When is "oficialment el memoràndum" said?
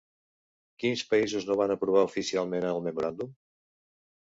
2.07-3.33